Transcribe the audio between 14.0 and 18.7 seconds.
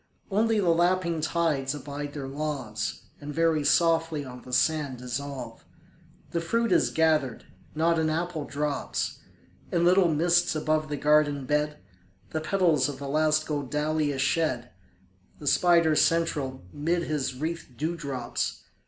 shed; The spider central 'mid his wreathed dewdrops!